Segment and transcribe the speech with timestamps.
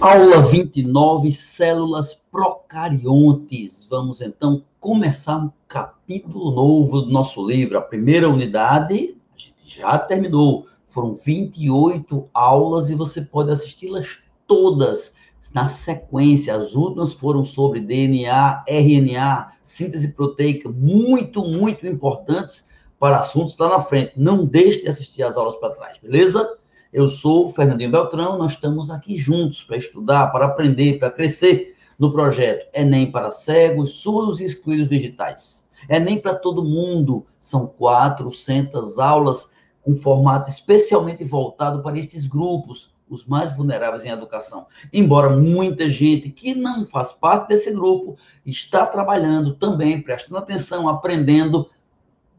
[0.00, 3.84] Aula 29, células procariontes.
[3.90, 7.76] Vamos então começar um capítulo novo do nosso livro.
[7.76, 10.66] A primeira unidade, a gente já terminou.
[10.86, 15.16] Foram 28 aulas e você pode assisti-las todas
[15.52, 16.54] na sequência.
[16.54, 23.80] As últimas foram sobre DNA, RNA, síntese proteica, muito, muito importantes para assuntos lá na
[23.80, 24.12] frente.
[24.16, 26.58] Não deixe de assistir as aulas para trás, beleza?
[26.94, 31.74] Eu sou o Fernandinho Beltrão, nós estamos aqui juntos para estudar, para aprender, para crescer
[31.98, 35.68] no projeto Enem para cegos, surdos e excluídos digitais.
[35.90, 39.50] Enem para todo mundo, são 400 aulas
[39.82, 44.68] com formato especialmente voltado para estes grupos, os mais vulneráveis em educação.
[44.92, 51.68] Embora muita gente que não faz parte desse grupo está trabalhando também, prestando atenção, aprendendo,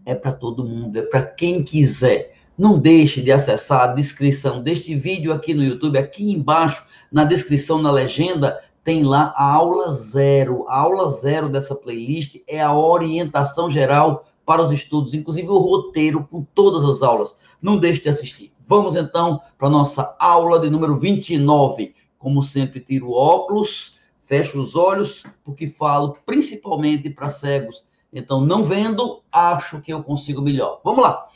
[0.06, 2.35] é para todo mundo, é para quem quiser.
[2.58, 7.82] Não deixe de acessar a descrição deste vídeo aqui no YouTube, aqui embaixo, na descrição,
[7.82, 10.66] na legenda, tem lá a aula zero.
[10.70, 16.26] A aula zero dessa playlist é a orientação geral para os estudos, inclusive o roteiro
[16.32, 17.36] com todas as aulas.
[17.62, 18.54] Não deixe de assistir.
[18.66, 21.94] Vamos então para a nossa aula de número 29.
[22.18, 27.86] Como sempre, tiro óculos, fecho os olhos, porque falo principalmente para cegos.
[28.14, 30.80] Então, não vendo, acho que eu consigo melhor.
[30.86, 31.28] Vamos lá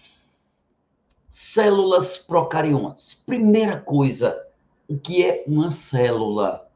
[1.29, 3.13] células procariontes.
[3.25, 4.41] Primeira coisa,
[4.87, 6.67] o que é uma célula?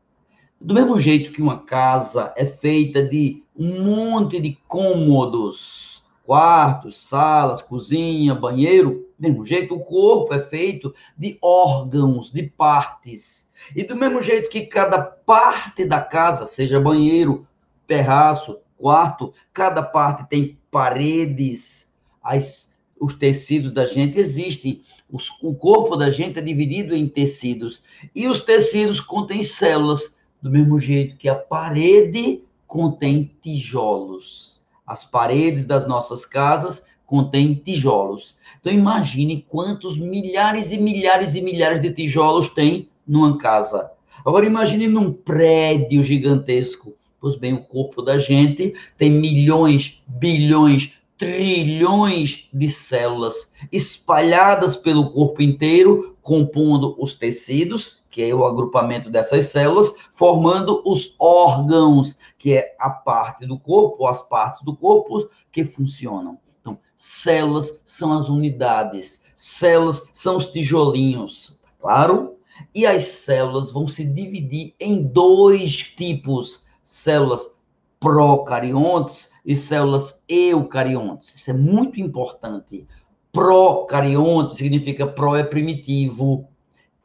[0.61, 7.61] Do mesmo jeito que uma casa é feita de um monte de cômodos, quartos, salas,
[7.61, 13.51] cozinha, banheiro, do mesmo jeito o corpo é feito de órgãos, de partes.
[13.75, 17.47] E do mesmo jeito que cada parte da casa, seja banheiro,
[17.87, 22.72] terraço, quarto, cada parte tem paredes, as
[23.03, 24.81] os tecidos da gente existem.
[25.11, 27.83] Os, o corpo da gente é dividido em tecidos.
[28.15, 34.61] E os tecidos contêm células, do mesmo jeito que a parede contém tijolos.
[34.87, 38.37] As paredes das nossas casas contêm tijolos.
[38.61, 43.91] Então imagine quantos milhares e milhares e milhares de tijolos tem numa casa.
[44.25, 46.93] Agora imagine num prédio gigantesco.
[47.19, 50.93] Pois bem, o corpo da gente tem milhões, bilhões,
[51.23, 59.45] trilhões de células espalhadas pelo corpo inteiro, compondo os tecidos, que é o agrupamento dessas
[59.45, 65.63] células, formando os órgãos, que é a parte do corpo, as partes do corpo que
[65.63, 66.37] funcionam.
[66.59, 72.35] Então, células são as unidades, células são os tijolinhos, claro?
[72.75, 77.55] E as células vão se dividir em dois tipos: células
[77.97, 81.33] procariontes e células eucariontes.
[81.35, 82.87] Isso é muito importante.
[83.31, 86.47] Procarionte significa pro é primitivo.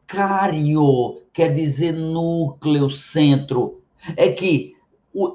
[0.07, 3.83] Cario quer dizer núcleo, centro.
[4.17, 4.77] É que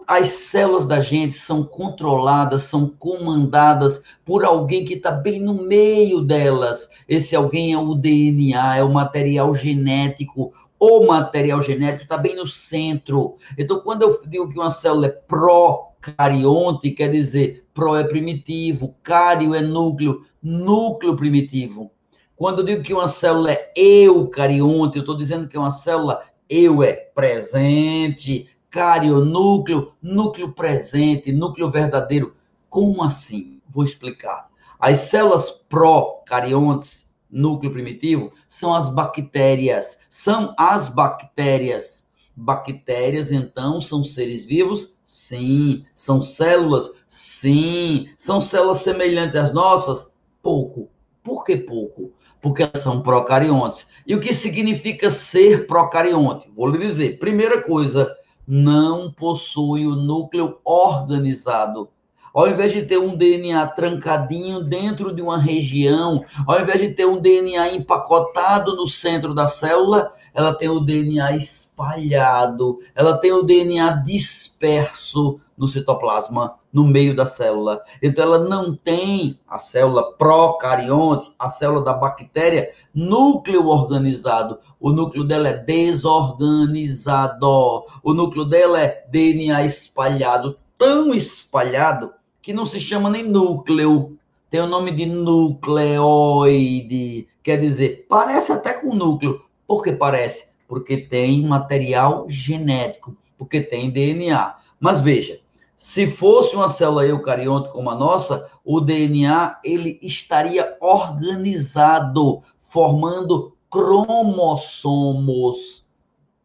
[0.08, 6.22] as células da gente são controladas, são comandadas por alguém que está bem no meio
[6.22, 6.90] delas.
[7.08, 10.53] Esse alguém é o DNA, é o material genético.
[10.86, 13.38] O material genético está bem no centro.
[13.58, 18.94] Então, quando eu digo que uma célula é pró Carionte quer dizer pro é primitivo,
[19.02, 21.90] cário é núcleo, núcleo primitivo.
[22.36, 26.84] Quando eu digo que uma célula é eucarionte, eu estou dizendo que uma célula eu
[26.84, 32.36] é presente, cário, núcleo, núcleo presente, núcleo verdadeiro.
[32.70, 33.62] Como assim?
[33.70, 34.50] Vou explicar.
[34.78, 40.00] As células procariontes, núcleo primitivo, são as bactérias.
[40.10, 42.04] São as bactérias
[42.36, 44.98] Bactérias, então, são seres vivos?
[45.06, 45.86] Sim.
[45.94, 46.90] São células?
[47.08, 48.10] Sim.
[48.18, 50.16] São células semelhantes às nossas?
[50.42, 50.90] Pouco.
[51.24, 52.12] Por que pouco?
[52.42, 53.88] Porque são procariontes.
[54.06, 56.52] E o que significa ser procarionte?
[56.56, 57.20] Vou lhe dizer.
[57.20, 58.12] Primeira coisa,
[58.48, 61.90] não possui o núcleo organizado.
[62.34, 67.06] Ao invés de ter um DNA trancadinho dentro de uma região, ao invés de ter
[67.06, 73.44] um DNA empacotado no centro da célula, ela tem o DNA espalhado, ela tem o
[73.44, 77.80] DNA disperso no citoplasma, no meio da célula.
[78.02, 84.58] Então ela não tem a célula procarionte, a célula da bactéria, núcleo organizado.
[84.79, 87.84] O núcleo dela é desorganizado.
[88.03, 92.12] O núcleo dela é DNA espalhado, tão espalhado
[92.43, 94.16] que não se chama nem núcleo,
[94.49, 99.41] tem o nome de nucleoide, quer dizer, parece até com núcleo.
[99.66, 100.51] Por que parece?
[100.67, 104.57] Porque tem material genético, porque tem DNA.
[104.78, 105.40] Mas veja,
[105.78, 115.87] se fosse uma célula eucarionte como a nossa, o DNA ele estaria organizado, formando cromossomos.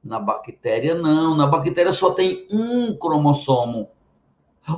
[0.02, 1.36] Na bactéria, não.
[1.36, 3.88] Na bactéria só tem um cromossomo.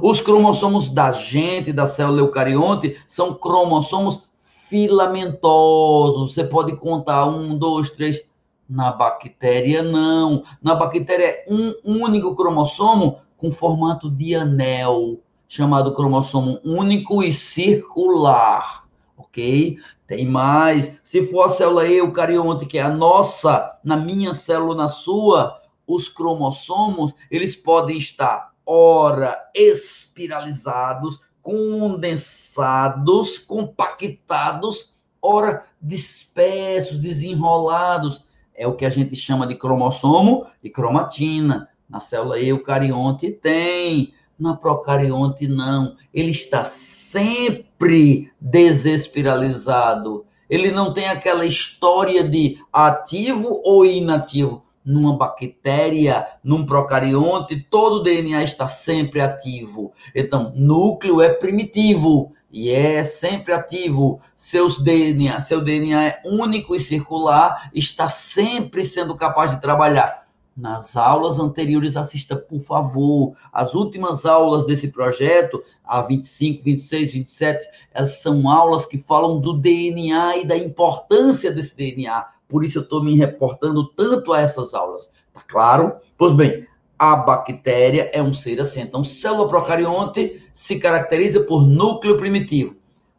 [0.01, 4.23] Os cromossomos da gente, da célula eucarionte, são cromossomos
[4.69, 6.33] filamentosos.
[6.33, 8.23] Você pode contar um, dois, três.
[8.69, 10.45] Na bactéria, não.
[10.63, 18.85] Na bactéria é um único cromossomo com formato de anel, chamado cromossomo único e circular.
[19.17, 19.77] Ok?
[20.07, 21.01] Tem mais.
[21.03, 26.09] Se for a célula eucarionte, que é a nossa, na minha célula, na sua, os
[26.09, 38.25] cromossomos, eles podem estar, ora, espiralizados, condensados, compactados, ora, dispersos, desenrolados.
[38.55, 41.69] É o que a gente chama de cromossomo e cromatina.
[41.89, 45.97] Na célula eucarionte tem na procarionte, não.
[46.15, 50.25] Ele está sempre desespiralizado.
[50.49, 54.65] Ele não tem aquela história de ativo ou inativo.
[54.85, 59.93] Numa bactéria, num procarionte, todo o DNA está sempre ativo.
[60.15, 64.21] Então, núcleo é primitivo e é sempre ativo.
[64.35, 70.21] Seus DNA, seu DNA é único e circular, está sempre sendo capaz de trabalhar
[70.57, 73.35] nas aulas anteriores, assista, por favor.
[73.53, 79.55] As últimas aulas desse projeto, a 25, 26, 27, elas são aulas que falam do
[79.55, 82.27] DNA e da importância desse DNA.
[82.51, 85.13] Por isso eu estou me reportando tanto a essas aulas.
[85.33, 85.95] Tá claro?
[86.19, 86.67] Pois bem,
[86.99, 88.83] a bactéria é um ser assim.
[88.83, 92.77] Então, célula procarionte se caracteriza por núcleo primitivo.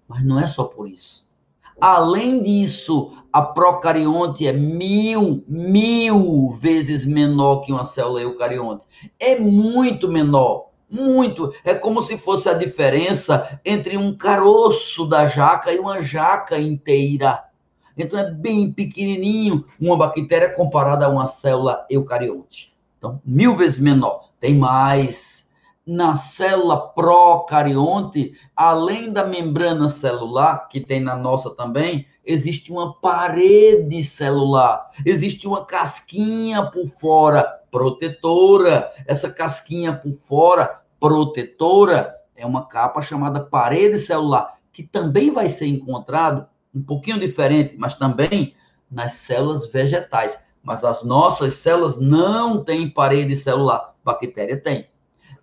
[0.07, 1.25] Mas não é só por isso.
[1.79, 8.85] Além disso, a procarionte é mil, mil vezes menor que uma célula eucarionte.
[9.17, 11.51] É muito menor, muito.
[11.63, 17.43] É como se fosse a diferença entre um caroço da jaca e uma jaca inteira.
[18.01, 22.73] Então é bem pequenininho uma bactéria comparada a uma célula eucarionte.
[22.97, 24.29] Então, mil vezes menor.
[24.39, 25.51] Tem mais
[25.85, 34.03] na célula procarionte, além da membrana celular, que tem na nossa também, existe uma parede
[34.03, 38.91] celular, existe uma casquinha por fora protetora.
[39.07, 45.67] Essa casquinha por fora protetora é uma capa chamada parede celular, que também vai ser
[45.67, 48.53] encontrado um pouquinho diferente, mas também
[48.89, 50.39] nas células vegetais.
[50.63, 54.87] Mas as nossas células não têm parede celular, bactéria tem.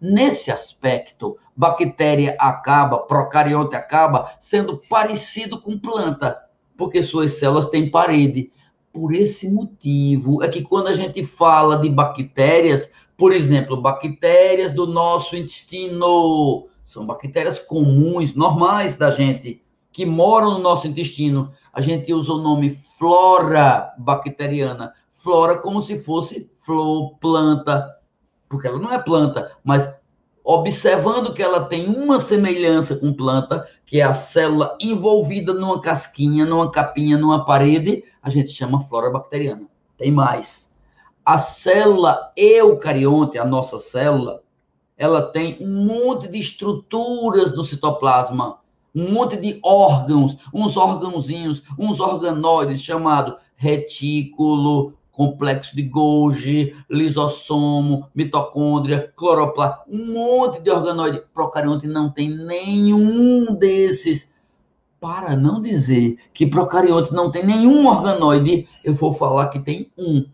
[0.00, 6.40] Nesse aspecto, bactéria acaba, procarionte acaba sendo parecido com planta,
[6.76, 8.52] porque suas células têm parede.
[8.92, 14.86] Por esse motivo é que quando a gente fala de bactérias, por exemplo, bactérias do
[14.86, 19.60] nosso intestino, são bactérias comuns, normais da gente,
[19.98, 21.50] que moram no nosso intestino.
[21.72, 24.94] A gente usa o nome flora bacteriana.
[25.12, 27.84] Flora como se fosse flor, planta,
[28.48, 29.92] porque ela não é planta, mas
[30.44, 36.46] observando que ela tem uma semelhança com planta, que é a célula envolvida numa casquinha,
[36.46, 39.66] numa capinha, numa parede, a gente chama flora bacteriana.
[39.96, 40.78] Tem mais.
[41.24, 44.44] A célula eucarionte, a nossa célula,
[44.96, 48.60] ela tem um monte de estruturas no citoplasma,
[48.98, 59.12] um monte de órgãos, uns órgãozinhos, uns organoides chamado retículo, complexo de Golgi, lisossomo, mitocôndria,
[59.16, 61.22] cloroplasta, um monte de organoide.
[61.34, 64.36] Procarionte não tem nenhum desses.
[65.00, 70.24] Para não dizer que procarionte não tem nenhum organoide, eu vou falar que tem um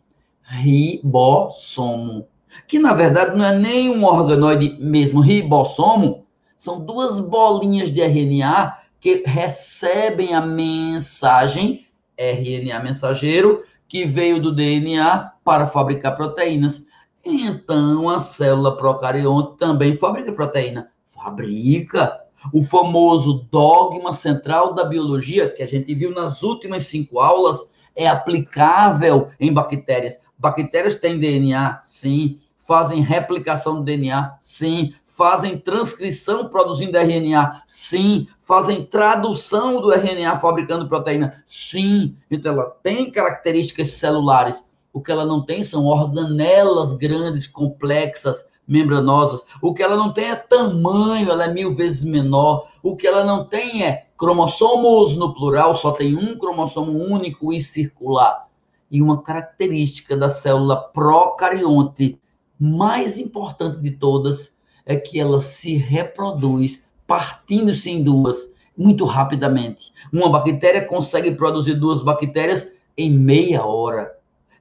[0.42, 2.26] ribossomo,
[2.66, 6.23] que na verdade não é nem um organoide mesmo, ribossomo,
[6.64, 15.30] são duas bolinhas de RNA que recebem a mensagem RNA mensageiro que veio do DNA
[15.44, 16.86] para fabricar proteínas.
[17.22, 20.90] Então, a célula procarionte também fabrica proteína.
[21.10, 22.18] Fabrica.
[22.50, 28.08] O famoso dogma central da biologia, que a gente viu nas últimas cinco aulas, é
[28.08, 30.18] aplicável em bactérias.
[30.38, 31.80] Bactérias têm DNA?
[31.82, 32.40] Sim.
[32.66, 34.38] Fazem replicação do DNA?
[34.40, 37.62] Sim fazem transcrição produzindo RNA?
[37.66, 38.26] Sim.
[38.40, 41.42] Fazem tradução do RNA fabricando proteína?
[41.46, 42.16] Sim.
[42.28, 44.64] Então ela tem características celulares.
[44.92, 49.42] O que ela não tem são organelas grandes, complexas, membranosas.
[49.62, 52.68] O que ela não tem é tamanho, ela é mil vezes menor.
[52.82, 57.60] O que ela não tem é cromossomos no plural, só tem um cromossomo único e
[57.60, 58.48] circular.
[58.90, 62.20] E uma característica da célula procarionte
[62.58, 64.54] mais importante de todas
[64.86, 69.92] é que ela se reproduz partindo-se em duas muito rapidamente.
[70.12, 74.12] Uma bactéria consegue produzir duas bactérias em meia hora.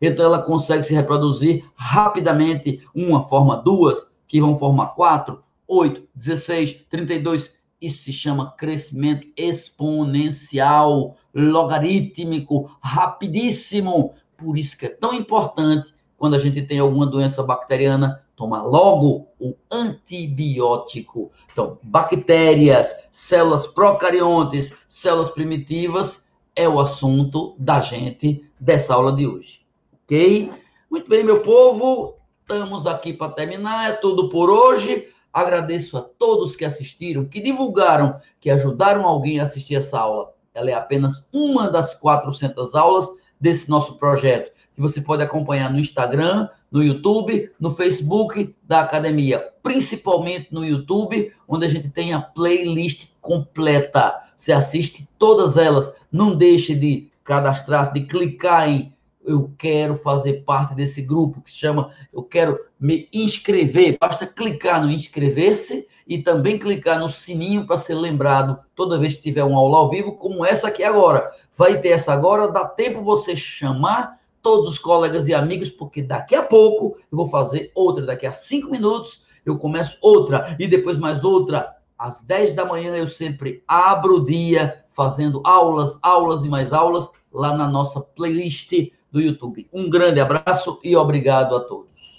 [0.02, 6.78] então ela consegue se reproduzir rapidamente, uma forma duas, que vão formar quatro, oito, dezesseis,
[6.90, 7.56] trinta e dois.
[7.82, 14.14] Isso se chama crescimento exponencial, logarítmico, rapidíssimo.
[14.38, 19.30] Por isso que é tão importante, quando a gente tem alguma doença bacteriana, tomar logo
[19.40, 21.32] o antibiótico.
[21.50, 29.66] Então, bactérias, células procariontes, células primitivas é o assunto da gente dessa aula de hoje.
[30.04, 30.52] Ok?
[30.92, 32.18] Muito bem, meu povo.
[32.42, 33.92] Estamos aqui para terminar.
[33.92, 35.08] É tudo por hoje.
[35.32, 40.34] Agradeço a todos que assistiram, que divulgaram, que ajudaram alguém a assistir essa aula.
[40.54, 43.08] Ela é apenas uma das 400 aulas
[43.40, 49.48] desse nosso projeto, que você pode acompanhar no Instagram, no YouTube, no Facebook da academia,
[49.62, 54.16] principalmente no YouTube, onde a gente tem a playlist completa.
[54.36, 55.94] Você assiste todas elas.
[56.12, 58.92] Não deixe de cadastrar, de clicar em
[59.26, 63.98] eu quero fazer parte desse grupo que se chama Eu quero me inscrever.
[63.98, 69.22] Basta clicar no inscrever-se e também clicar no sininho para ser lembrado toda vez que
[69.22, 71.32] tiver uma aula ao vivo, como essa aqui agora.
[71.56, 76.36] Vai ter essa agora, dá tempo você chamar todos os colegas e amigos, porque daqui
[76.36, 78.06] a pouco eu vou fazer outra.
[78.06, 81.76] Daqui a cinco minutos eu começo outra e depois mais outra.
[81.98, 87.10] Às 10 da manhã eu sempre abro o dia fazendo aulas, aulas e mais aulas
[87.32, 88.72] lá na nossa playlist
[89.12, 89.68] do YouTube.
[89.72, 92.13] Um grande abraço e obrigado a todos.